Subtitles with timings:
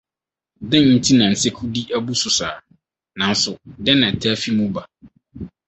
[0.69, 2.57] Dɛn nti na nsekudi abu so saa,
[3.17, 3.51] nanso
[3.83, 4.81] dɛn na ɛtaa fi mu ba?